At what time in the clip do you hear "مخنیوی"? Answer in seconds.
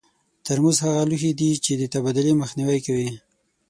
2.41-2.79